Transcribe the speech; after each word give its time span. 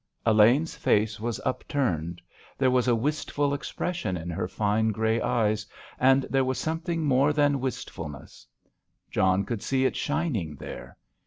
Elaine's 0.25 0.73
face 0.75 1.19
was 1.19 1.39
upturned; 1.45 2.23
there 2.57 2.71
was 2.71 2.87
a 2.87 2.95
wistful 2.95 3.53
expression 3.53 4.17
in 4.17 4.31
her 4.31 4.47
fine, 4.47 4.87
grey 4.89 5.21
eyes, 5.21 5.67
and 5.99 6.23
there 6.23 6.43
was 6.43 6.57
something 6.57 7.03
more 7.05 7.31
than 7.31 7.59
wistfulness. 7.61 8.47
John 9.11 9.45
could 9.45 9.61
see 9.61 9.85
it 9.85 9.95
shining 9.95 10.55
there. 10.55 10.97